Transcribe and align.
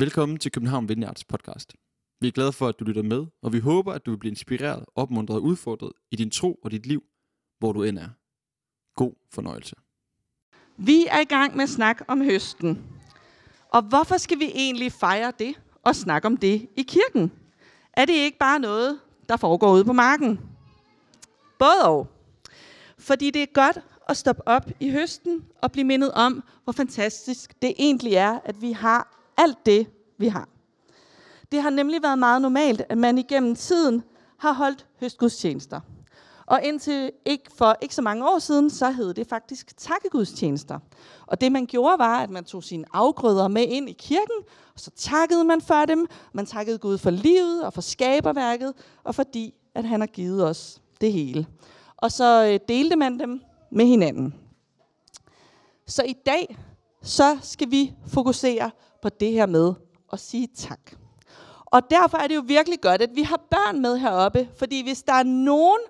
Velkommen 0.00 0.38
til 0.38 0.52
København 0.52 0.88
Vineyards 0.88 1.24
podcast. 1.24 1.74
Vi 2.20 2.28
er 2.28 2.32
glade 2.32 2.52
for, 2.52 2.68
at 2.68 2.80
du 2.80 2.84
lytter 2.84 3.02
med, 3.02 3.26
og 3.42 3.52
vi 3.52 3.58
håber, 3.58 3.92
at 3.92 4.06
du 4.06 4.10
vil 4.10 4.18
blive 4.18 4.30
inspireret, 4.30 4.84
opmuntret 4.94 5.36
og 5.36 5.42
udfordret 5.42 5.92
i 6.10 6.16
din 6.16 6.30
tro 6.30 6.54
og 6.64 6.70
dit 6.70 6.86
liv, 6.86 7.02
hvor 7.58 7.72
du 7.72 7.82
end 7.82 7.98
er. 7.98 8.08
God 8.96 9.12
fornøjelse. 9.34 9.74
Vi 10.76 11.06
er 11.10 11.20
i 11.20 11.24
gang 11.24 11.56
med 11.56 11.62
at 11.62 11.68
snakke 11.68 12.04
om 12.08 12.24
høsten. 12.24 12.84
Og 13.68 13.82
hvorfor 13.82 14.16
skal 14.16 14.38
vi 14.38 14.44
egentlig 14.54 14.92
fejre 14.92 15.32
det 15.38 15.60
og 15.84 15.96
snakke 15.96 16.26
om 16.26 16.36
det 16.36 16.68
i 16.76 16.82
kirken? 16.82 17.32
Er 17.92 18.04
det 18.04 18.14
ikke 18.14 18.38
bare 18.38 18.58
noget, 18.58 19.00
der 19.28 19.36
foregår 19.36 19.72
ude 19.72 19.84
på 19.84 19.92
marken? 19.92 20.40
Både 21.58 21.84
og. 21.84 22.06
Fordi 22.98 23.30
det 23.30 23.42
er 23.42 23.52
godt 23.54 23.78
at 24.08 24.16
stoppe 24.16 24.48
op 24.48 24.70
i 24.80 24.90
høsten 24.90 25.44
og 25.62 25.72
blive 25.72 25.84
mindet 25.84 26.12
om, 26.12 26.42
hvor 26.64 26.72
fantastisk 26.72 27.62
det 27.62 27.74
egentlig 27.78 28.14
er, 28.14 28.38
at 28.44 28.62
vi 28.62 28.72
har 28.72 29.17
alt 29.38 29.66
det, 29.66 29.86
vi 30.18 30.28
har. 30.28 30.48
Det 31.52 31.62
har 31.62 31.70
nemlig 31.70 32.02
været 32.02 32.18
meget 32.18 32.42
normalt, 32.42 32.82
at 32.88 32.98
man 32.98 33.18
igennem 33.18 33.54
tiden 33.54 34.02
har 34.38 34.52
holdt 34.52 34.86
høstgudstjenester. 35.00 35.80
Og 36.46 36.62
indtil 36.62 37.10
ikke 37.24 37.44
for 37.54 37.76
ikke 37.80 37.94
så 37.94 38.02
mange 38.02 38.28
år 38.28 38.38
siden, 38.38 38.70
så 38.70 38.90
hed 38.90 39.14
det 39.14 39.26
faktisk 39.26 39.76
takkegudstjenester. 39.76 40.78
Og 41.26 41.40
det 41.40 41.52
man 41.52 41.66
gjorde 41.66 41.98
var, 41.98 42.18
at 42.18 42.30
man 42.30 42.44
tog 42.44 42.64
sine 42.64 42.84
afgrøder 42.92 43.48
med 43.48 43.62
ind 43.68 43.88
i 43.88 43.92
kirken, 43.92 44.36
og 44.74 44.80
så 44.80 44.90
takkede 44.90 45.44
man 45.44 45.60
for 45.60 45.84
dem. 45.84 46.06
Man 46.32 46.46
takkede 46.46 46.78
Gud 46.78 46.98
for 46.98 47.10
livet 47.10 47.64
og 47.64 47.72
for 47.72 47.80
skaberværket, 47.80 48.74
og 49.04 49.14
fordi 49.14 49.54
at 49.74 49.84
han 49.84 50.00
har 50.00 50.06
givet 50.06 50.44
os 50.44 50.82
det 51.00 51.12
hele. 51.12 51.46
Og 51.96 52.12
så 52.12 52.50
øh, 52.52 52.60
delte 52.68 52.96
man 52.96 53.18
dem 53.18 53.40
med 53.72 53.86
hinanden. 53.86 54.34
Så 55.86 56.02
i 56.02 56.14
dag, 56.26 56.58
så 57.02 57.38
skal 57.42 57.70
vi 57.70 57.94
fokusere 58.06 58.70
på 59.02 59.08
det 59.08 59.32
her 59.32 59.46
med 59.46 59.74
at 60.12 60.20
sige 60.20 60.48
tak. 60.56 60.80
Og 61.64 61.90
derfor 61.90 62.18
er 62.18 62.26
det 62.26 62.36
jo 62.36 62.42
virkelig 62.46 62.80
godt, 62.80 63.02
at 63.02 63.10
vi 63.14 63.22
har 63.22 63.36
børn 63.50 63.80
med 63.80 63.98
heroppe, 63.98 64.48
fordi 64.58 64.82
hvis 64.82 65.02
der 65.02 65.12
er 65.12 65.22
nogen, 65.22 65.80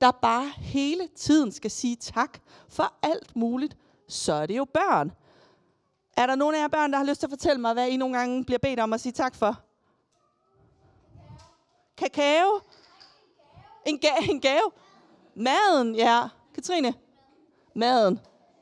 der 0.00 0.10
bare 0.10 0.48
hele 0.56 1.08
tiden 1.16 1.52
skal 1.52 1.70
sige 1.70 1.96
tak 1.96 2.38
for 2.68 2.92
alt 3.02 3.36
muligt, 3.36 3.76
så 4.08 4.32
er 4.32 4.46
det 4.46 4.56
jo 4.56 4.64
børn. 4.64 5.12
Er 6.16 6.26
der 6.26 6.34
nogen 6.34 6.54
af 6.54 6.60
jer 6.60 6.68
børn, 6.68 6.92
der 6.92 6.98
har 6.98 7.04
lyst 7.04 7.20
til 7.20 7.26
at 7.26 7.30
fortælle 7.30 7.60
mig, 7.60 7.72
hvad 7.72 7.88
I 7.88 7.96
nogle 7.96 8.18
gange 8.18 8.44
bliver 8.44 8.58
bedt 8.58 8.80
om 8.80 8.92
at 8.92 9.00
sige 9.00 9.12
tak 9.12 9.34
for? 9.34 9.60
Kakao? 11.96 12.60
En, 13.86 14.00
ga- 14.04 14.30
en 14.30 14.40
gave? 14.40 14.70
Maden, 15.34 15.94
ja. 15.94 16.28
Katrine? 16.54 16.94
Maden. 17.74 18.20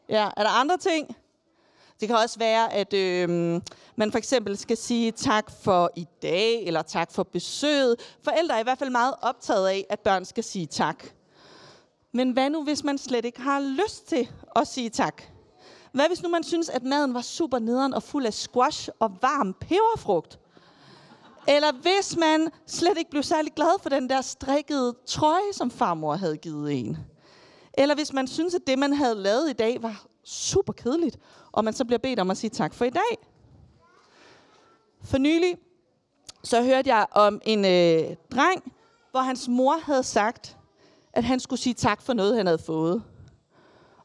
Ja, 0.09 0.31
er 0.37 0.43
der 0.43 0.51
andre 0.51 0.77
ting? 0.77 1.17
Det 2.01 2.09
kan 2.09 2.17
også 2.17 2.39
være, 2.39 2.73
at 2.73 2.95
øh, 2.95 3.29
man 3.97 4.11
for 4.11 4.19
eksempel 4.19 4.57
skal 4.57 4.77
sige 4.77 5.13
tak 5.13 5.51
for 5.63 5.91
i 5.97 6.07
dag, 6.23 6.65
eller 6.65 6.83
tak 6.83 7.13
for 7.13 7.23
besøget. 7.23 8.17
Forældre 8.23 8.55
er 8.55 8.61
i 8.61 8.63
hvert 8.63 8.79
fald 8.79 8.91
meget 8.91 9.15
optaget 9.23 9.69
af, 9.69 9.87
at 9.91 10.01
børn 10.01 10.25
skal 10.25 10.45
sige 10.45 10.67
tak. 10.67 11.05
Men 12.13 12.31
hvad 12.31 12.51
nu, 12.51 12.65
hvis 12.65 12.85
man 12.85 12.99
slet 12.99 13.25
ikke 13.25 13.41
har 13.41 13.61
lyst 13.61 14.09
til 14.09 14.29
at 14.57 14.67
sige 14.67 14.91
tak? 14.91 15.23
Hvad 15.93 16.09
hvis 16.09 16.23
nu 16.23 16.29
man 16.29 16.45
synes, 16.45 16.69
at 16.69 16.83
maden 16.83 17.15
var 17.15 17.21
super 17.21 17.59
nederen 17.59 17.95
og 17.95 18.03
fuld 18.03 18.27
af 18.27 18.35
squash 18.35 18.89
og 18.99 19.13
varm 19.23 19.53
peberfrugt? 19.61 20.39
Eller 21.49 21.73
hvis 21.73 22.17
man 22.17 22.49
slet 22.67 22.99
ikke 22.99 23.11
blev 23.11 23.23
særlig 23.23 23.53
glad 23.57 23.83
for 23.83 23.89
den 23.89 24.09
der 24.09 24.21
strikkede 24.21 24.95
trøje, 25.07 25.53
som 25.53 25.71
farmor 25.71 26.15
havde 26.17 26.37
givet 26.37 26.73
en? 26.73 26.97
Eller 27.79 27.95
hvis 27.95 28.13
man 28.13 28.27
synes, 28.27 28.55
at 28.55 28.61
det, 28.67 28.79
man 28.79 28.93
havde 28.93 29.15
lavet 29.15 29.51
i 29.51 29.53
dag, 29.53 29.83
var 29.83 30.07
super 30.25 30.73
kedeligt, 30.73 31.19
og 31.57 31.65
man 31.65 31.75
så 31.75 31.85
bliver 31.85 31.99
bedt 31.99 32.21
om 32.21 32.31
at 32.31 32.37
sige 32.37 32.51
tak 32.51 32.75
for 32.75 32.85
i 32.85 32.91
dag. 32.91 33.19
For 35.05 35.19
nylig, 35.19 35.57
så 36.43 36.63
hørte 36.63 36.95
jeg 36.95 37.07
om 37.11 37.41
en 37.45 37.65
øh, 37.65 38.17
dreng, 38.33 38.73
hvor 39.11 39.21
hans 39.21 39.49
mor 39.49 39.77
havde 39.77 40.03
sagt, 40.03 40.57
at 41.13 41.25
han 41.25 41.41
skulle 41.41 41.61
sige 41.61 41.75
tak 41.75 42.03
for 42.03 42.13
noget, 42.13 42.37
han 42.37 42.47
havde 42.47 42.59
fået. 42.59 43.03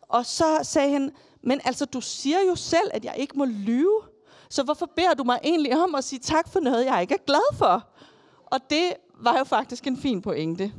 Og 0.01 0.25
så 0.25 0.59
sagde 0.63 0.91
han, 0.91 1.11
men 1.43 1.61
altså, 1.65 1.85
du 1.85 2.01
siger 2.01 2.37
jo 2.47 2.55
selv, 2.55 2.91
at 2.93 3.05
jeg 3.05 3.15
ikke 3.17 3.37
må 3.37 3.45
lyve. 3.45 4.01
Så 4.49 4.63
hvorfor 4.63 4.85
beder 4.95 5.13
du 5.13 5.23
mig 5.23 5.39
egentlig 5.43 5.83
om 5.83 5.95
at 5.95 6.03
sige 6.03 6.19
tak 6.19 6.49
for 6.49 6.59
noget, 6.59 6.85
jeg 6.85 7.01
ikke 7.01 7.13
er 7.13 7.25
glad 7.25 7.55
for? 7.57 7.87
Og 8.45 8.59
det 8.69 8.93
var 9.19 9.37
jo 9.37 9.43
faktisk 9.43 9.87
en 9.87 9.97
fin 9.97 10.21
pointe. 10.21 10.73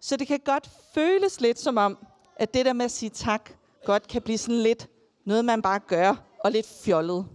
Så 0.00 0.16
det 0.16 0.26
kan 0.26 0.40
godt 0.44 0.70
føles 0.94 1.40
lidt 1.40 1.58
som 1.58 1.76
om, 1.76 1.98
at 2.36 2.54
det 2.54 2.66
der 2.66 2.72
med 2.72 2.84
at 2.84 2.90
sige 2.90 3.10
tak, 3.10 3.50
godt 3.84 4.08
kan 4.08 4.22
blive 4.22 4.38
sådan 4.38 4.62
lidt 4.62 4.88
noget, 5.28 5.44
man 5.44 5.62
bare 5.62 5.78
gør, 5.78 6.14
og 6.44 6.52
lidt 6.52 6.66
fjollet. 6.66 7.26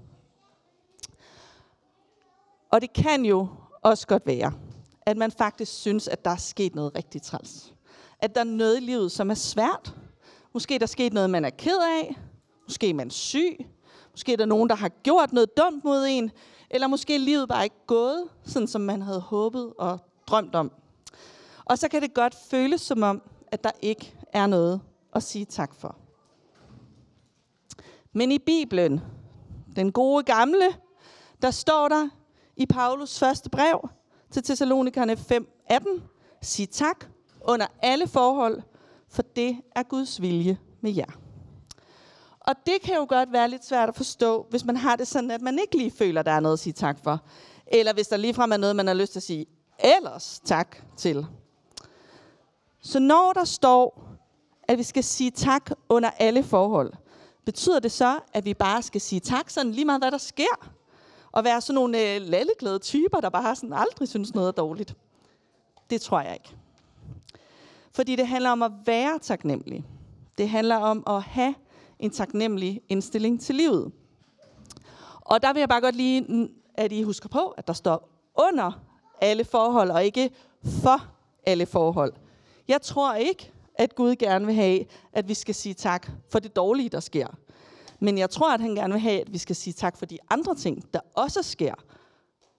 Og 2.72 2.82
det 2.82 2.94
kan 2.94 3.26
jo 3.26 3.48
også 3.82 4.08
godt 4.08 4.26
være, 4.26 4.54
at 5.02 5.18
man 5.18 5.32
faktisk 5.32 5.72
synes, 5.74 6.08
at 6.08 6.26
der 6.26 6.32
er 6.32 6.38
sket 6.38 6.76
noget 6.76 6.96
rigtig 6.96 7.22
træls. 7.22 7.74
At 8.20 8.36
der 8.36 8.42
er 8.42 8.46
noget 8.46 8.78
i 8.78 8.80
livet, 8.80 9.12
som 9.12 9.30
er 9.30 9.36
svært. 9.36 9.96
Måske 10.54 10.74
der 10.80 10.84
er 10.84 10.88
sket 10.88 11.14
noget, 11.14 11.30
man 11.30 11.46
er 11.46 11.50
ked 11.50 11.78
af. 12.02 12.18
Måske 12.68 12.90
er 12.90 12.94
man 12.94 13.10
syg. 13.10 13.66
Måske 14.12 14.34
er 14.34 14.38
der 14.38 14.46
nogen, 14.46 14.70
der 14.70 14.76
har 14.76 14.90
gjort 14.90 15.34
noget 15.34 15.58
dumt 15.58 15.84
mod 15.84 16.06
en. 16.10 16.32
Eller 16.70 16.88
måske 16.88 17.16
er 17.16 17.20
livet 17.20 17.50
bare 17.50 17.64
ikke 17.64 17.88
gået, 17.88 18.24
sådan 18.44 18.68
som 18.68 18.82
man 18.82 19.02
havde 19.02 19.20
håbet 19.22 19.74
og 19.78 20.00
drømt 20.28 20.56
om. 20.56 20.72
Og 21.66 21.78
så 21.78 21.88
kan 21.88 22.02
det 22.02 22.14
godt 22.14 22.36
føles 22.50 22.82
som 22.82 23.04
om, 23.04 23.22
at 23.52 23.64
der 23.64 23.72
ikke 23.82 24.16
er 24.34 24.48
noget 24.48 24.82
at 25.16 25.24
sige 25.24 25.46
tak 25.46 25.76
for. 25.76 26.03
Men 28.14 28.32
i 28.32 28.40
Bibelen, 28.40 29.02
den 29.76 29.92
gode 29.92 30.24
gamle, 30.24 30.66
der 31.42 31.52
står 31.52 31.88
der 31.88 32.10
i 32.58 32.66
Paulus 32.66 33.20
første 33.20 33.50
brev 33.50 33.90
til 34.32 34.44
Thessalonikerne 34.44 35.14
5:18, 35.14 36.02
sig 36.42 36.70
tak 36.70 37.06
under 37.42 37.66
alle 37.82 38.08
forhold, 38.08 38.62
for 39.10 39.22
det 39.22 39.58
er 39.76 39.84
Guds 39.84 40.22
vilje 40.22 40.58
med 40.82 40.92
jer. 40.92 41.20
Og 42.40 42.56
det 42.66 42.82
kan 42.84 42.96
jo 42.96 43.06
godt 43.10 43.32
være 43.32 43.50
lidt 43.50 43.66
svært 43.66 43.90
at 43.90 43.96
forstå, 43.96 44.46
hvis 44.50 44.66
man 44.66 44.78
har 44.78 44.96
det 44.96 45.08
sådan, 45.08 45.32
at 45.32 45.42
man 45.42 45.60
ikke 45.60 45.78
lige 45.78 45.92
føler, 45.92 46.22
der 46.22 46.32
er 46.32 46.40
noget 46.40 46.54
at 46.54 46.60
sige 46.60 46.74
tak 46.74 47.00
for. 47.04 47.20
Eller 47.68 47.94
hvis 47.94 48.08
der 48.08 48.18
ligefrem 48.18 48.52
er 48.52 48.58
noget, 48.58 48.76
man 48.76 48.88
har 48.88 48.94
lyst 48.94 49.12
til 49.12 49.20
at 49.20 49.24
sige 49.24 49.46
ellers 49.80 50.42
tak 50.46 50.78
til. 50.98 51.26
Så 52.82 53.00
når 53.00 53.34
der 53.34 53.44
står, 53.44 54.04
at 54.68 54.78
vi 54.78 54.84
skal 54.84 55.04
sige 55.04 55.32
tak 55.32 55.72
under 55.90 56.10
alle 56.10 56.44
forhold, 56.44 56.94
betyder 57.46 57.80
det 57.80 57.92
så, 57.92 58.20
at 58.34 58.46
vi 58.46 58.54
bare 58.54 58.82
skal 58.82 59.02
sige 59.02 59.20
tak 59.20 59.50
sådan 59.50 59.72
lige 59.72 59.86
meget, 59.86 60.02
hvad 60.02 60.12
der 60.12 60.18
sker? 60.18 60.72
Og 61.32 61.44
være 61.44 61.62
sådan 61.62 61.76
nogle 61.76 62.16
øh, 62.16 62.22
lalleglade 62.22 62.80
typer, 62.80 63.22
der 63.22 63.30
bare 63.30 63.56
sådan 63.56 63.74
aldrig 63.74 64.08
synes 64.08 64.34
noget 64.34 64.48
er 64.48 64.52
dårligt? 64.52 64.96
Det 65.90 66.02
tror 66.02 66.22
jeg 66.22 66.34
ikke. 66.34 66.56
Fordi 67.92 68.16
det 68.16 68.28
handler 68.28 68.50
om 68.50 68.64
at 68.64 68.72
være 68.86 69.20
taknemmelig. 69.20 69.86
Det 70.38 70.50
handler 70.50 70.76
om 70.76 71.04
at 71.08 71.22
have 71.22 71.56
en 72.00 72.12
taknemmelig 72.12 72.82
indstilling 72.90 73.42
til 73.42 73.56
livet. 73.56 73.92
Og 75.22 75.42
der 75.42 75.54
vil 75.54 75.60
jeg 75.60 75.70
bare 75.70 75.82
godt 75.82 75.96
lige, 75.96 76.50
at 76.76 76.92
I 76.92 77.04
husker 77.04 77.30
på, 77.30 77.48
at 77.48 77.68
der 77.68 77.74
står 77.74 78.10
under 78.36 78.72
alle 79.22 79.46
forhold, 79.46 79.92
og 79.92 80.06
ikke 80.06 80.30
for 80.84 81.08
alle 81.46 81.66
forhold. 81.66 82.14
Jeg 82.68 82.82
tror 82.82 83.14
ikke, 83.14 83.53
at 83.76 83.96
Gud 83.96 84.16
gerne 84.16 84.46
vil 84.46 84.56
have, 84.56 84.86
at 85.14 85.28
vi 85.28 85.34
skal 85.34 85.56
sige 85.56 85.74
tak 85.74 86.12
for 86.30 86.40
det 86.40 86.56
dårlige, 86.56 86.90
der 86.90 87.00
sker. 87.00 87.28
Men 88.00 88.18
jeg 88.18 88.30
tror, 88.30 88.54
at 88.54 88.62
han 88.62 88.76
gerne 88.76 88.94
vil 88.94 89.02
have, 89.02 89.22
at 89.22 89.34
vi 89.34 89.38
skal 89.38 89.56
sige 89.56 89.74
tak 89.74 89.98
for 89.98 90.06
de 90.06 90.18
andre 90.30 90.56
ting, 90.56 90.94
der 90.94 91.00
også 91.14 91.44
sker, 91.44 91.74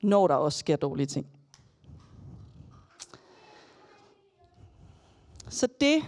når 0.03 0.27
der 0.27 0.35
også 0.35 0.59
sker 0.59 0.77
dårlige 0.77 1.07
ting. 1.07 1.27
Så 5.49 5.69
det 5.81 6.05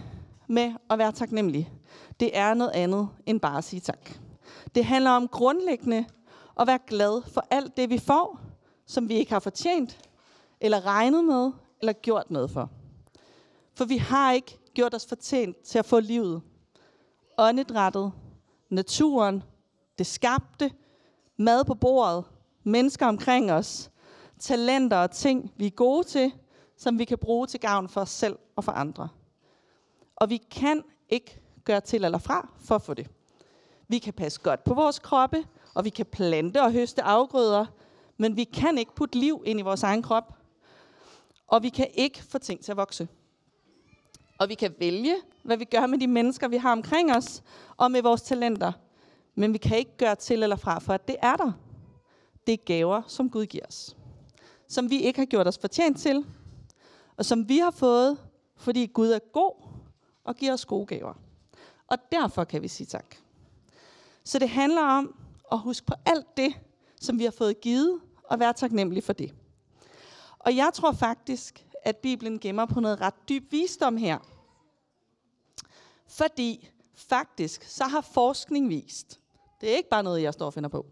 med 0.47 0.73
at 0.89 0.97
være 0.97 1.11
taknemmelig, 1.11 1.71
det 2.19 2.37
er 2.37 2.53
noget 2.53 2.71
andet 2.71 3.09
end 3.25 3.39
bare 3.39 3.57
at 3.57 3.63
sige 3.63 3.79
tak. 3.79 4.11
Det 4.75 4.85
handler 4.85 5.11
om 5.11 5.27
grundlæggende 5.27 6.05
at 6.59 6.67
være 6.67 6.79
glad 6.87 7.21
for 7.33 7.47
alt 7.51 7.77
det, 7.77 7.89
vi 7.89 7.97
får, 7.97 8.39
som 8.85 9.09
vi 9.09 9.13
ikke 9.13 9.31
har 9.31 9.39
fortjent, 9.39 9.99
eller 10.61 10.85
regnet 10.85 11.25
med, 11.25 11.51
eller 11.81 11.93
gjort 11.93 12.31
noget 12.31 12.51
for. 12.51 12.69
For 13.73 13.85
vi 13.85 13.97
har 13.97 14.31
ikke 14.31 14.57
gjort 14.77 14.93
os 14.93 15.05
fortjent 15.05 15.61
til 15.61 15.79
at 15.79 15.85
få 15.85 15.99
livet. 15.99 16.41
Åndedrættet, 17.37 18.11
naturen, 18.69 19.43
det 19.97 20.05
skabte, 20.05 20.71
mad 21.37 21.65
på 21.65 21.75
bordet, 21.75 22.25
mennesker 22.63 23.05
omkring 23.05 23.51
os, 23.51 23.91
talenter 24.39 24.97
og 24.97 25.11
ting, 25.11 25.53
vi 25.55 25.65
er 25.65 25.71
gode 25.71 26.03
til, 26.03 26.31
som 26.75 26.99
vi 26.99 27.05
kan 27.05 27.17
bruge 27.17 27.47
til 27.47 27.59
gavn 27.59 27.89
for 27.89 28.01
os 28.01 28.09
selv 28.09 28.37
og 28.55 28.63
for 28.63 28.71
andre. 28.71 29.09
Og 30.15 30.29
vi 30.29 30.37
kan 30.37 30.83
ikke 31.09 31.41
gøre 31.63 31.81
til 31.81 32.03
eller 32.03 32.17
fra 32.17 32.49
for 32.59 32.75
at 32.75 32.81
få 32.81 32.93
det. 32.93 33.07
Vi 33.87 33.99
kan 33.99 34.13
passe 34.13 34.41
godt 34.41 34.63
på 34.63 34.73
vores 34.73 34.99
kroppe, 34.99 35.45
og 35.75 35.85
vi 35.85 35.89
kan 35.89 36.05
plante 36.05 36.61
og 36.61 36.71
høste 36.71 37.01
afgrøder, 37.01 37.65
men 38.17 38.35
vi 38.35 38.43
kan 38.43 38.77
ikke 38.77 38.95
putte 38.95 39.19
liv 39.19 39.43
ind 39.45 39.59
i 39.59 39.63
vores 39.63 39.83
egen 39.83 40.01
krop. 40.01 40.33
Og 41.47 41.63
vi 41.63 41.69
kan 41.69 41.87
ikke 41.93 42.23
få 42.23 42.37
ting 42.37 42.63
til 42.63 42.71
at 42.71 42.77
vokse. 42.77 43.07
Og 44.37 44.49
vi 44.49 44.55
kan 44.55 44.75
vælge, 44.79 45.15
hvad 45.43 45.57
vi 45.57 45.65
gør 45.65 45.85
med 45.85 45.97
de 45.97 46.07
mennesker, 46.07 46.47
vi 46.47 46.57
har 46.57 46.71
omkring 46.71 47.15
os, 47.15 47.43
og 47.77 47.91
med 47.91 48.01
vores 48.01 48.21
talenter. 48.21 48.71
Men 49.35 49.53
vi 49.53 49.57
kan 49.57 49.77
ikke 49.77 49.97
gøre 49.97 50.15
til 50.15 50.43
eller 50.43 50.55
fra, 50.55 50.79
for 50.79 50.93
at 50.93 51.07
det 51.07 51.15
er 51.21 51.35
der. 51.35 51.51
det 52.47 52.53
er 52.53 52.57
gaver, 52.65 53.01
som 53.07 53.29
Gud 53.29 53.45
giver 53.45 53.65
os. 53.67 53.97
Som 54.67 54.89
vi 54.89 55.01
ikke 55.01 55.19
har 55.19 55.25
gjort 55.25 55.47
os 55.47 55.57
fortjent 55.57 55.99
til, 55.99 56.25
og 57.17 57.25
som 57.25 57.49
vi 57.49 57.57
har 57.57 57.71
fået, 57.71 58.17
fordi 58.55 58.85
Gud 58.85 59.09
er 59.09 59.19
god 59.19 59.67
og 60.23 60.35
giver 60.35 60.53
os 60.53 60.65
gode 60.65 60.85
gaver. 60.85 61.13
Og 61.87 61.97
derfor 62.11 62.43
kan 62.43 62.61
vi 62.61 62.67
sige 62.67 62.87
tak. 62.87 63.15
Så 64.23 64.39
det 64.39 64.49
handler 64.49 64.81
om 64.81 65.15
at 65.51 65.59
huske 65.59 65.85
på 65.85 65.93
alt 66.05 66.37
det, 66.37 66.53
som 67.01 67.19
vi 67.19 67.23
har 67.23 67.31
fået 67.31 67.61
givet, 67.61 67.99
og 68.23 68.39
være 68.39 68.53
taknemmelig 68.53 69.03
for 69.03 69.13
det. 69.13 69.33
Og 70.39 70.55
jeg 70.55 70.71
tror 70.73 70.91
faktisk, 70.91 71.66
at 71.87 71.97
Bibelen 71.97 72.39
gemmer 72.39 72.65
på 72.65 72.79
noget 72.79 73.01
ret 73.01 73.29
dyb 73.29 73.51
visdom 73.51 73.97
her. 73.97 74.17
Fordi 76.07 76.69
faktisk, 76.95 77.63
så 77.63 77.83
har 77.83 78.01
forskning 78.01 78.69
vist, 78.69 79.19
det 79.61 79.71
er 79.71 79.77
ikke 79.77 79.89
bare 79.89 80.03
noget, 80.03 80.21
jeg 80.21 80.33
står 80.33 80.45
og 80.45 80.53
finder 80.53 80.69
på, 80.69 80.85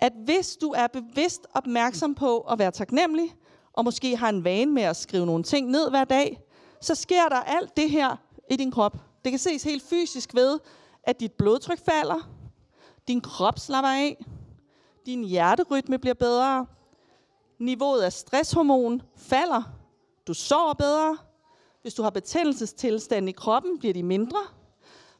at 0.00 0.12
hvis 0.24 0.56
du 0.56 0.70
er 0.70 0.86
bevidst 0.86 1.46
opmærksom 1.54 2.14
på 2.14 2.40
at 2.40 2.58
være 2.58 2.70
taknemmelig, 2.70 3.34
og 3.72 3.84
måske 3.84 4.16
har 4.16 4.28
en 4.28 4.44
vane 4.44 4.72
med 4.72 4.82
at 4.82 4.96
skrive 4.96 5.26
nogle 5.26 5.42
ting 5.42 5.70
ned 5.70 5.90
hver 5.90 6.04
dag, 6.04 6.40
så 6.80 6.94
sker 6.94 7.28
der 7.28 7.36
alt 7.36 7.76
det 7.76 7.90
her 7.90 8.16
i 8.50 8.56
din 8.56 8.70
krop. 8.70 8.96
Det 9.24 9.32
kan 9.32 9.38
ses 9.38 9.62
helt 9.62 9.82
fysisk 9.82 10.34
ved, 10.34 10.58
at 11.02 11.20
dit 11.20 11.32
blodtryk 11.32 11.84
falder, 11.84 12.30
din 13.08 13.20
krop 13.20 13.58
slapper 13.58 13.90
af, 13.90 14.24
din 15.06 15.24
hjerterytme 15.24 15.98
bliver 15.98 16.14
bedre, 16.14 16.66
niveauet 17.58 18.02
af 18.02 18.12
stresshormon 18.12 19.02
falder, 19.16 19.62
du 20.26 20.34
sover 20.34 20.74
bedre, 20.74 21.18
hvis 21.82 21.94
du 21.94 22.02
har 22.02 22.10
betændelsestilstand 22.10 23.28
i 23.28 23.32
kroppen, 23.32 23.78
bliver 23.78 23.94
de 23.94 24.02
mindre, 24.02 24.38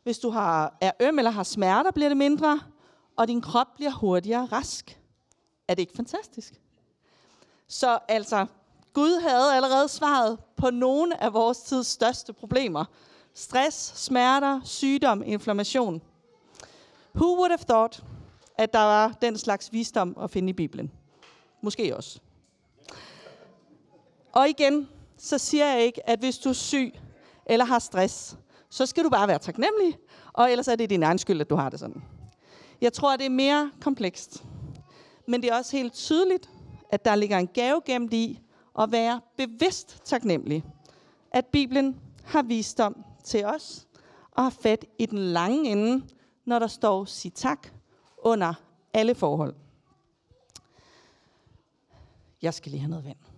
hvis 0.03 0.19
du 0.19 0.31
har, 0.31 0.77
er 0.81 0.93
øm 1.01 1.19
eller 1.19 1.31
har 1.31 1.43
smerter, 1.43 1.91
bliver 1.91 2.09
det 2.09 2.17
mindre, 2.17 2.61
og 3.17 3.29
din 3.29 3.41
krop 3.41 3.67
bliver 3.75 3.91
hurtigere 3.91 4.45
rask. 4.45 5.01
Er 5.69 5.75
det 5.75 5.83
ikke 5.83 5.97
fantastisk? 5.97 6.61
Så 7.69 7.99
altså, 8.09 8.47
Gud 8.93 9.21
havde 9.21 9.55
allerede 9.55 9.89
svaret 9.89 10.39
på 10.56 10.71
nogle 10.71 11.23
af 11.23 11.33
vores 11.33 11.59
tids 11.59 11.87
største 11.87 12.33
problemer. 12.33 12.85
Stress, 13.35 13.93
smerter, 14.05 14.61
sygdom, 14.65 15.23
inflammation. 15.27 16.03
Who 17.15 17.37
would 17.37 17.51
have 17.51 17.65
thought, 17.69 18.05
at 18.59 18.73
der 18.73 18.79
var 18.79 19.09
den 19.23 19.39
slags 19.39 19.73
visdom 19.73 20.17
at 20.21 20.31
finde 20.31 20.51
i 20.51 20.53
Bibelen? 20.53 20.93
Måske 21.62 21.97
også. 21.97 22.21
Og 24.33 24.49
igen, 24.49 24.89
så 25.25 25.38
siger 25.38 25.67
jeg 25.67 25.82
ikke, 25.82 26.09
at 26.09 26.19
hvis 26.19 26.38
du 26.38 26.49
er 26.49 26.53
syg 26.53 26.94
eller 27.47 27.65
har 27.65 27.79
stress, 27.79 28.37
så 28.71 28.87
skal 28.87 29.05
du 29.05 29.11
bare 29.11 29.29
være 29.29 29.38
taknemmelig, 29.38 29.99
og 30.32 30.50
ellers 30.50 30.69
er 30.69 30.76
det 30.76 30.91
din 30.91 31.03
egen 31.03 31.19
skyld, 31.19 31.41
at 31.41 31.50
du 31.50 31.55
har 31.55 31.71
det 31.71 31.81
sådan. 31.81 32.03
Jeg 32.81 32.93
tror, 32.93 33.12
at 33.12 33.19
det 33.19 33.26
er 33.26 33.31
mere 33.31 33.71
komplekst. 33.81 34.44
Men 35.29 35.43
det 35.43 35.50
er 35.50 35.56
også 35.56 35.76
helt 35.76 35.93
tydeligt, 35.93 36.50
at 36.91 37.05
der 37.05 37.15
ligger 37.15 37.38
en 37.38 37.47
gave 37.47 37.82
gemt 37.87 38.12
i 38.12 38.41
at 38.79 38.93
være 38.93 39.21
bevidst 39.37 40.00
taknemmelig. 40.05 40.65
At 41.31 41.47
Bibelen 41.47 42.00
har 42.25 42.43
visdom 42.43 43.05
til 43.25 43.44
os 43.44 43.87
og 44.31 44.43
har 44.43 44.50
fat 44.50 44.85
i 44.99 45.06
den 45.06 45.19
lange 45.19 45.70
ende, 45.70 46.05
når 46.44 46.59
der 46.59 46.67
står 46.67 47.05
sig 47.05 47.32
tak 47.35 47.69
under 48.19 48.55
alle 48.94 49.15
forhold. 49.15 49.55
Jeg 52.43 52.55
skal 52.55 52.70
lige 52.70 52.81
have 52.81 52.91
noget 52.91 53.05
vand. 53.05 53.34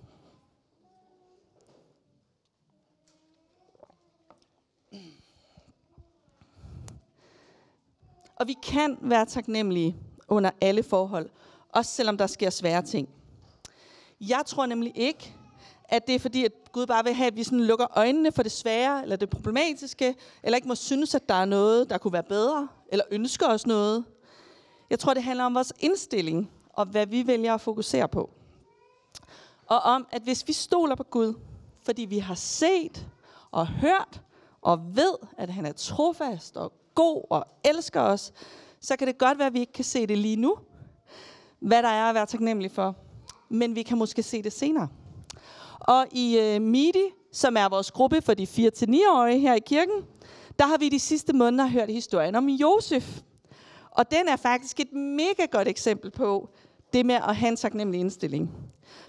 Og 8.37 8.49
vi 8.49 8.57
kan 8.63 8.99
være 9.01 9.27
taknemmelige 9.27 9.97
under 10.29 10.51
alle 10.61 10.83
forhold, 10.83 11.31
også 11.73 11.91
selvom 11.91 12.19
der 12.19 12.27
sker 12.27 12.51
svære 12.51 12.83
ting. 12.83 13.09
Jeg 14.21 14.43
tror 14.47 14.67
nemlig 14.67 14.93
ikke, 14.95 15.35
at 15.85 16.07
det 16.07 16.15
er 16.15 16.19
fordi, 16.19 16.45
at 16.45 16.53
Gud 16.73 16.87
bare 16.87 17.05
vil 17.05 17.15
have, 17.15 17.27
at 17.27 17.37
vi 17.37 17.43
sådan 17.45 17.61
lukker 17.61 17.99
øjnene 17.99 18.33
for 18.33 18.43
det 18.43 18.53
svære, 18.53 19.03
eller 19.03 19.17
det 19.17 19.31
problematiske, 19.31 20.15
eller 20.43 20.57
ikke 20.57 20.69
må 20.69 20.75
synes, 20.75 21.15
at 21.15 21.29
der 21.29 21.35
er 21.35 21.45
noget, 21.45 21.91
der 21.91 21.99
kunne 21.99 22.13
være 22.13 22.23
bedre, 22.23 22.69
eller 22.93 23.05
ønsker 23.11 23.49
os 23.49 23.67
noget. 23.67 24.05
Jeg 24.91 24.99
tror, 24.99 25.15
det 25.15 25.23
handler 25.23 25.45
om 25.45 25.55
vores 25.55 25.73
indstilling, 25.81 26.51
og 26.69 26.87
hvad 26.87 27.07
vi 27.07 27.27
vælger 27.27 27.55
at 27.55 27.61
fokusere 27.61 28.09
på. 28.09 28.31
Og 29.67 29.79
om, 29.79 30.07
at 30.13 30.23
hvis 30.23 30.49
vi 30.49 30.53
stoler 30.53 30.95
på 30.95 31.05
Gud, 31.05 31.35
fordi 31.83 32.05
vi 32.05 32.19
har 32.19 32.35
set 32.35 33.07
og 33.51 33.67
hørt 33.67 34.23
og 34.63 34.97
ved, 34.97 35.15
at 35.39 35.51
han 35.51 35.67
er 35.67 35.73
trofast 35.73 36.57
og 36.57 36.73
god 36.97 37.25
og 37.31 37.47
elsker 37.65 38.01
os, 38.01 38.33
så 38.81 38.97
kan 38.97 39.07
det 39.09 39.19
godt 39.19 39.39
være, 39.39 39.47
at 39.47 39.55
vi 39.55 39.61
ikke 39.61 39.73
kan 39.73 39.85
se 39.85 40.07
det 40.07 40.19
lige 40.19 40.37
nu, 40.37 40.57
hvad 41.61 41.83
der 41.83 41.89
er 41.89 42.09
at 42.09 42.15
være 42.15 42.27
taknemmelig 42.27 42.71
for. 42.71 42.97
Men 43.49 43.75
vi 43.75 43.83
kan 43.83 43.99
måske 43.99 44.23
se 44.23 44.43
det 44.43 44.53
senere. 44.53 44.89
Og 45.81 46.07
i 46.13 46.39
øh, 46.39 46.63
MIDI, 46.63 47.11
som 47.33 47.57
er 47.57 47.69
vores 47.69 47.91
gruppe 47.91 48.23
for 48.23 48.35
de 48.35 48.45
4-9-årige 48.45 49.39
her 49.39 49.55
i 49.55 49.61
kirken, 49.67 50.05
der 50.59 50.67
har 50.67 50.79
vi 50.79 50.89
de 50.89 50.99
sidste 50.99 51.33
måneder 51.33 51.67
hørt 51.67 51.91
historien 51.91 52.35
om 52.35 52.49
Josef. 52.49 53.21
Og 53.91 54.11
den 54.11 54.29
er 54.29 54.37
faktisk 54.37 54.81
et 54.81 54.93
mega 54.93 55.47
godt 55.51 55.69
eksempel 55.69 56.11
på 56.11 56.49
det 56.93 57.07
med 57.07 57.15
at 57.15 57.37
have 57.37 57.49
en 57.49 57.57
taknemmelig 57.57 58.01
indstilling. 58.01 58.51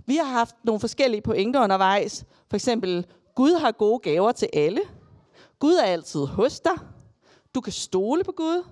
Vi 0.05 0.15
har 0.15 0.25
haft 0.25 0.55
nogle 0.63 0.79
forskellige 0.79 1.21
pointer 1.21 1.63
undervejs. 1.63 2.25
For 2.49 2.55
eksempel, 2.55 3.05
Gud 3.35 3.59
har 3.59 3.71
gode 3.71 3.99
gaver 3.99 4.31
til 4.31 4.49
alle. 4.53 4.81
Gud 5.59 5.73
er 5.73 5.83
altid 5.83 6.25
hos 6.25 6.59
dig. 6.59 6.73
Du 7.57 7.61
kan 7.61 7.73
stole 7.73 8.23
på 8.23 8.31
Gud. 8.31 8.65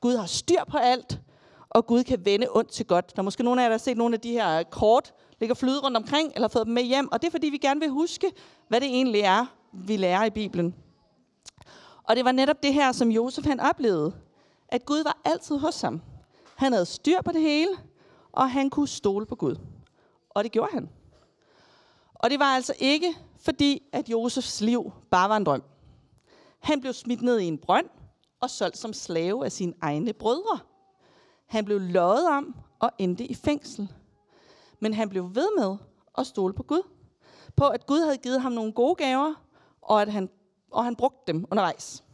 Gud 0.00 0.16
har 0.16 0.26
styr 0.26 0.64
på 0.70 0.76
alt. 0.76 1.20
Og 1.70 1.86
Gud 1.86 2.04
kan 2.04 2.24
vende 2.24 2.46
ondt 2.50 2.70
til 2.70 2.86
godt. 2.86 3.16
Der 3.16 3.22
er 3.22 3.24
måske 3.24 3.42
nogle 3.42 3.60
af 3.60 3.64
jer, 3.64 3.68
der 3.68 3.74
har 3.74 3.78
set 3.78 3.96
nogle 3.96 4.14
af 4.14 4.20
de 4.20 4.32
her 4.32 4.62
kort, 4.62 5.14
ligger 5.40 5.54
flyde 5.54 5.80
rundt 5.80 5.96
omkring, 5.96 6.32
eller 6.34 6.48
fået 6.48 6.66
dem 6.66 6.74
med 6.74 6.82
hjem. 6.82 7.12
Og 7.12 7.22
det 7.22 7.26
er, 7.26 7.30
fordi 7.30 7.46
vi 7.46 7.58
gerne 7.58 7.80
vil 7.80 7.88
huske, 7.88 8.32
hvad 8.68 8.80
det 8.80 8.88
egentlig 8.88 9.20
er, 9.20 9.46
vi 9.72 9.96
lærer 9.96 10.24
i 10.24 10.30
Bibelen. 10.30 10.74
Og 12.02 12.16
det 12.16 12.24
var 12.24 12.32
netop 12.32 12.62
det 12.62 12.74
her, 12.74 12.92
som 12.92 13.10
Josef 13.10 13.44
han 13.44 13.60
oplevede. 13.60 14.14
At 14.68 14.84
Gud 14.86 15.04
var 15.04 15.18
altid 15.24 15.58
hos 15.58 15.80
ham. 15.80 16.02
Han 16.56 16.72
havde 16.72 16.86
styr 16.86 17.22
på 17.22 17.32
det 17.32 17.40
hele, 17.40 17.70
og 18.32 18.50
han 18.50 18.70
kunne 18.70 18.88
stole 18.88 19.26
på 19.26 19.34
Gud. 19.34 19.56
Og 20.30 20.44
det 20.44 20.52
gjorde 20.52 20.72
han. 20.72 20.88
Og 22.14 22.30
det 22.30 22.38
var 22.38 22.54
altså 22.54 22.74
ikke 22.78 23.14
fordi, 23.40 23.82
at 23.92 24.08
Josefs 24.08 24.60
liv 24.60 24.92
bare 25.10 25.28
var 25.28 25.36
en 25.36 25.44
drøm. 25.44 25.62
Han 26.58 26.80
blev 26.80 26.92
smidt 26.92 27.22
ned 27.22 27.38
i 27.38 27.44
en 27.44 27.58
brønd 27.58 27.86
og 28.40 28.50
solgt 28.50 28.78
som 28.78 28.92
slave 28.92 29.44
af 29.44 29.52
sine 29.52 29.74
egne 29.80 30.12
brødre. 30.12 30.58
Han 31.46 31.64
blev 31.64 31.80
løjet 31.80 32.28
om 32.28 32.54
og 32.78 32.90
endte 32.98 33.24
i 33.24 33.34
fængsel. 33.34 33.92
Men 34.80 34.94
han 34.94 35.08
blev 35.08 35.34
ved 35.34 35.48
med 35.58 35.76
at 36.18 36.26
stole 36.26 36.54
på 36.54 36.62
Gud. 36.62 36.82
På 37.56 37.68
at 37.68 37.86
Gud 37.86 38.00
havde 38.00 38.16
givet 38.16 38.40
ham 38.40 38.52
nogle 38.52 38.72
gode 38.72 38.94
gaver, 38.94 39.34
og 39.82 40.02
at 40.02 40.12
han, 40.12 40.30
og 40.70 40.84
han 40.84 40.96
brugte 40.96 41.32
dem 41.32 41.46
undervejs. 41.50 42.04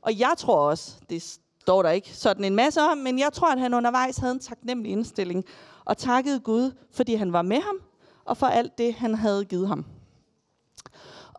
Og 0.00 0.18
jeg 0.18 0.34
tror 0.38 0.58
også, 0.58 0.96
det 1.10 1.22
står 1.60 1.82
der 1.82 1.90
ikke 1.90 2.16
sådan 2.16 2.44
en 2.44 2.56
masse 2.56 2.80
om, 2.80 2.98
men 2.98 3.18
jeg 3.18 3.32
tror, 3.32 3.52
at 3.52 3.60
han 3.60 3.74
undervejs 3.74 4.16
havde 4.16 4.32
en 4.32 4.40
taknemmelig 4.40 4.92
indstilling 4.92 5.44
og 5.84 5.98
takkede 5.98 6.40
Gud, 6.40 6.72
fordi 6.90 7.14
han 7.14 7.32
var 7.32 7.42
med 7.42 7.60
ham, 7.60 7.76
og 8.24 8.36
for 8.36 8.46
alt 8.46 8.78
det, 8.78 8.94
han 8.94 9.14
havde 9.14 9.44
givet 9.44 9.68
ham. 9.68 9.84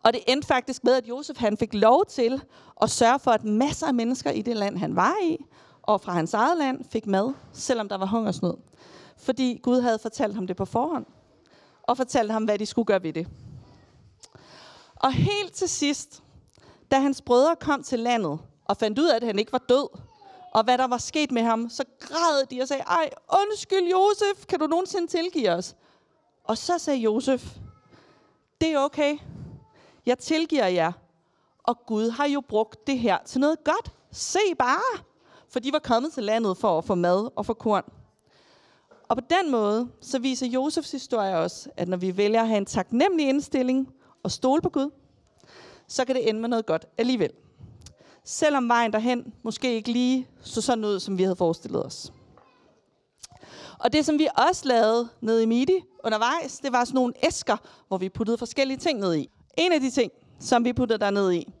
Og 0.08 0.14
det 0.14 0.22
endte 0.26 0.46
faktisk 0.46 0.84
med, 0.84 0.94
at 0.94 1.08
Josef 1.08 1.38
han 1.38 1.56
fik 1.56 1.74
lov 1.74 2.06
til 2.06 2.42
at 2.82 2.90
sørge 2.90 3.18
for, 3.18 3.30
at 3.30 3.44
masser 3.44 3.86
af 3.86 3.94
mennesker 3.94 4.30
i 4.30 4.42
det 4.42 4.56
land, 4.56 4.78
han 4.78 4.96
var 4.96 5.14
i, 5.22 5.38
og 5.82 6.00
fra 6.00 6.12
hans 6.12 6.34
eget 6.34 6.58
land, 6.58 6.84
fik 6.90 7.06
mad, 7.06 7.34
selvom 7.52 7.88
der 7.88 7.98
var 7.98 8.06
hungersnød. 8.06 8.54
Fordi 9.16 9.60
Gud 9.62 9.80
havde 9.80 9.98
fortalt 9.98 10.34
ham 10.34 10.46
det 10.46 10.56
på 10.56 10.64
forhånd, 10.64 11.06
og 11.82 11.96
fortalt 11.96 12.32
ham, 12.32 12.44
hvad 12.44 12.58
de 12.58 12.66
skulle 12.66 12.86
gøre 12.86 13.02
ved 13.02 13.12
det. 13.12 13.28
Og 14.94 15.12
helt 15.12 15.52
til 15.52 15.68
sidst, 15.68 16.22
da 16.90 17.00
hans 17.00 17.22
brødre 17.22 17.56
kom 17.56 17.82
til 17.82 17.98
landet, 17.98 18.38
og 18.64 18.76
fandt 18.76 18.98
ud 18.98 19.08
af, 19.08 19.16
at 19.16 19.22
han 19.22 19.38
ikke 19.38 19.52
var 19.52 19.64
død, 19.68 19.98
og 20.54 20.64
hvad 20.64 20.78
der 20.78 20.86
var 20.86 20.98
sket 20.98 21.32
med 21.32 21.42
ham, 21.42 21.70
så 21.70 21.84
græd 22.00 22.46
de 22.50 22.62
og 22.62 22.68
sagde, 22.68 22.82
ej, 22.82 23.10
undskyld 23.32 23.90
Josef, 23.90 24.46
kan 24.46 24.58
du 24.58 24.66
nogensinde 24.66 25.06
tilgive 25.06 25.50
os? 25.50 25.76
Og 26.44 26.58
så 26.58 26.78
sagde 26.78 27.00
Josef, 27.00 27.56
det 28.60 28.72
er 28.72 28.78
okay, 28.78 29.18
jeg 30.08 30.18
tilgiver 30.18 30.66
jer. 30.66 30.92
Og 31.64 31.78
Gud 31.86 32.10
har 32.10 32.26
jo 32.26 32.40
brugt 32.48 32.86
det 32.86 32.98
her 32.98 33.18
til 33.26 33.40
noget 33.40 33.64
godt. 33.64 33.92
Se 34.12 34.38
bare! 34.58 35.02
For 35.48 35.60
de 35.60 35.72
var 35.72 35.78
kommet 35.78 36.12
til 36.12 36.22
landet 36.22 36.56
for 36.56 36.78
at 36.78 36.84
få 36.84 36.94
mad 36.94 37.30
og 37.36 37.46
få 37.46 37.54
korn. 37.54 37.82
Og 39.08 39.16
på 39.16 39.22
den 39.30 39.50
måde, 39.50 39.88
så 40.00 40.18
viser 40.18 40.46
Josefs 40.46 40.90
historie 40.92 41.38
også, 41.38 41.70
at 41.76 41.88
når 41.88 41.96
vi 41.96 42.16
vælger 42.16 42.40
at 42.40 42.48
have 42.48 42.58
en 42.58 42.66
taknemmelig 42.66 43.28
indstilling 43.28 43.88
og 44.22 44.30
stole 44.30 44.62
på 44.62 44.68
Gud, 44.68 44.90
så 45.88 46.04
kan 46.04 46.14
det 46.14 46.28
ende 46.28 46.40
med 46.40 46.48
noget 46.48 46.66
godt 46.66 46.86
alligevel. 46.98 47.30
Selvom 48.24 48.68
vejen 48.68 48.92
derhen 48.92 49.34
måske 49.42 49.74
ikke 49.74 49.92
lige 49.92 50.28
så 50.40 50.60
sådan 50.60 50.84
ud, 50.84 51.00
som 51.00 51.18
vi 51.18 51.22
havde 51.22 51.36
forestillet 51.36 51.86
os. 51.86 52.12
Og 53.78 53.92
det, 53.92 54.06
som 54.06 54.18
vi 54.18 54.28
også 54.48 54.68
lavede 54.68 55.08
nede 55.20 55.42
i 55.42 55.46
MIDI 55.46 55.84
undervejs, 56.04 56.58
det 56.58 56.72
var 56.72 56.84
sådan 56.84 56.94
nogle 56.94 57.14
æsker, 57.26 57.56
hvor 57.88 57.98
vi 57.98 58.08
puttede 58.08 58.38
forskellige 58.38 58.78
ting 58.78 59.00
ned 59.00 59.14
i. 59.14 59.30
En 59.58 59.72
af 59.72 59.80
de 59.80 59.90
ting, 59.90 60.12
som 60.40 60.64
vi 60.64 60.72
puttede 60.72 60.98
der 60.98 61.10
ned 61.10 61.32
i, 61.32 61.52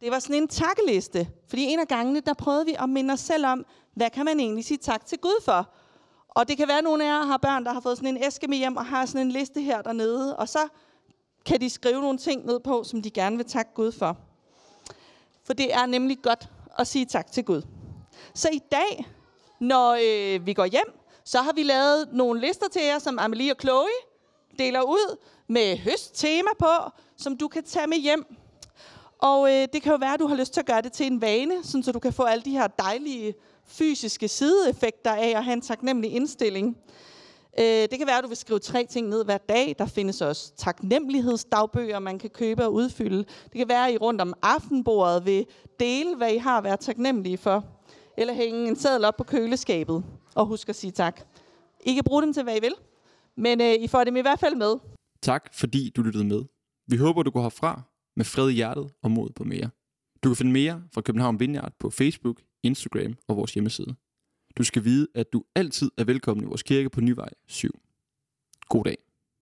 det 0.00 0.10
var 0.10 0.18
sådan 0.18 0.36
en 0.36 0.48
takkeliste. 0.48 1.28
Fordi 1.48 1.62
en 1.62 1.78
af 1.80 1.88
gangene, 1.88 2.20
der 2.20 2.34
prøvede 2.34 2.66
vi 2.66 2.76
at 2.78 2.88
minde 2.88 3.12
os 3.12 3.20
selv 3.20 3.46
om, 3.46 3.64
hvad 3.94 4.10
kan 4.10 4.24
man 4.24 4.40
egentlig 4.40 4.64
sige 4.64 4.78
tak 4.78 5.06
til 5.06 5.18
Gud 5.18 5.42
for? 5.44 5.68
Og 6.28 6.48
det 6.48 6.56
kan 6.56 6.68
være, 6.68 6.78
at 6.78 6.84
nogle 6.84 7.04
af 7.04 7.08
jer 7.08 7.24
har 7.26 7.36
børn, 7.36 7.64
der 7.64 7.72
har 7.72 7.80
fået 7.80 7.96
sådan 7.96 8.16
en 8.16 8.24
æske 8.24 8.46
med 8.48 8.58
hjem 8.58 8.76
og 8.76 8.86
har 8.86 9.06
sådan 9.06 9.26
en 9.26 9.32
liste 9.32 9.60
her 9.60 9.82
dernede. 9.82 10.36
Og 10.36 10.48
så 10.48 10.58
kan 11.46 11.60
de 11.60 11.70
skrive 11.70 12.00
nogle 12.00 12.18
ting 12.18 12.46
ned 12.46 12.60
på, 12.60 12.84
som 12.84 13.02
de 13.02 13.10
gerne 13.10 13.36
vil 13.36 13.46
takke 13.46 13.70
Gud 13.74 13.92
for. 13.92 14.18
For 15.44 15.52
det 15.52 15.74
er 15.74 15.86
nemlig 15.86 16.18
godt 16.22 16.48
at 16.78 16.86
sige 16.86 17.06
tak 17.06 17.32
til 17.32 17.44
Gud. 17.44 17.62
Så 18.34 18.48
i 18.52 18.60
dag, 18.72 19.06
når 19.60 19.90
øh, 19.90 20.46
vi 20.46 20.52
går 20.52 20.64
hjem, 20.64 20.98
så 21.24 21.38
har 21.38 21.52
vi 21.52 21.62
lavet 21.62 22.08
nogle 22.12 22.40
lister 22.40 22.68
til 22.68 22.82
jer, 22.82 22.98
som 22.98 23.18
Amelie 23.18 23.52
og 23.52 23.56
Chloe 23.60 24.11
deler 24.58 24.82
ud 24.82 25.16
med 25.48 25.76
høsttema 25.76 26.50
på, 26.58 26.90
som 27.16 27.36
du 27.36 27.48
kan 27.48 27.64
tage 27.64 27.86
med 27.86 27.98
hjem. 27.98 28.24
Og 29.18 29.52
øh, 29.52 29.68
det 29.72 29.82
kan 29.82 29.92
jo 29.92 29.98
være, 30.00 30.14
at 30.14 30.20
du 30.20 30.26
har 30.26 30.36
lyst 30.36 30.52
til 30.52 30.60
at 30.60 30.66
gøre 30.66 30.82
det 30.82 30.92
til 30.92 31.06
en 31.06 31.20
vane, 31.20 31.64
sådan 31.64 31.82
så 31.82 31.92
du 31.92 31.98
kan 31.98 32.12
få 32.12 32.22
alle 32.22 32.44
de 32.44 32.50
her 32.50 32.66
dejlige 32.66 33.34
fysiske 33.66 34.28
sideeffekter 34.28 35.12
af 35.12 35.28
at 35.28 35.44
have 35.44 35.52
en 35.52 35.60
taknemmelig 35.60 36.12
indstilling. 36.12 36.76
Øh, 37.58 37.64
det 37.64 37.98
kan 37.98 38.06
være, 38.06 38.18
at 38.18 38.24
du 38.24 38.28
vil 38.28 38.36
skrive 38.36 38.58
tre 38.58 38.86
ting 38.86 39.08
ned 39.08 39.24
hver 39.24 39.38
dag. 39.38 39.76
Der 39.78 39.86
findes 39.86 40.20
også 40.20 40.52
taknemmelighedsdagbøger, 40.56 41.98
man 41.98 42.18
kan 42.18 42.30
købe 42.30 42.64
og 42.64 42.72
udfylde. 42.72 43.18
Det 43.18 43.52
kan 43.54 43.68
være, 43.68 43.88
at 43.88 43.94
I 43.94 43.96
rundt 43.96 44.20
om 44.20 44.34
aftenbordet 44.42 45.26
vil 45.26 45.46
dele, 45.80 46.16
hvad 46.16 46.32
I 46.32 46.36
har 46.36 46.60
været 46.60 46.80
taknemmelige 46.80 47.38
for. 47.38 47.64
Eller 48.16 48.34
hænge 48.34 48.68
en 48.68 48.76
seddel 48.76 49.04
op 49.04 49.16
på 49.16 49.24
køleskabet 49.24 50.04
og 50.34 50.46
husk 50.46 50.68
at 50.68 50.76
sige 50.76 50.90
tak. 50.90 51.20
I 51.80 51.94
kan 51.94 52.04
bruge 52.04 52.22
dem 52.22 52.32
til, 52.32 52.42
hvad 52.42 52.56
I 52.56 52.60
vil, 52.60 52.74
men 53.36 53.60
øh, 53.60 53.74
I 53.80 53.86
får 53.88 54.04
dem 54.04 54.16
i 54.16 54.20
hvert 54.20 54.40
fald 54.40 54.54
med. 54.54 54.76
Tak, 55.22 55.54
fordi 55.54 55.90
du 55.96 56.02
lyttede 56.02 56.24
med. 56.24 56.42
Vi 56.86 56.96
håber, 56.96 57.22
du 57.22 57.30
går 57.30 57.42
herfra 57.42 57.82
med 58.16 58.24
fred 58.24 58.50
i 58.50 58.52
hjertet 58.52 58.92
og 59.02 59.10
mod 59.10 59.30
på 59.30 59.44
mere. 59.44 59.70
Du 60.22 60.28
kan 60.28 60.36
finde 60.36 60.52
mere 60.52 60.84
fra 60.94 61.00
København 61.00 61.40
Vineyard 61.40 61.72
på 61.78 61.90
Facebook, 61.90 62.42
Instagram 62.62 63.14
og 63.28 63.36
vores 63.36 63.54
hjemmeside. 63.54 63.94
Du 64.56 64.64
skal 64.64 64.84
vide, 64.84 65.06
at 65.14 65.32
du 65.32 65.44
altid 65.54 65.90
er 65.98 66.04
velkommen 66.04 66.44
i 66.44 66.48
vores 66.48 66.62
kirke 66.62 66.90
på 66.90 67.00
Nyvej 67.00 67.30
7. 67.46 67.70
God 68.68 68.84
dag. 68.84 68.96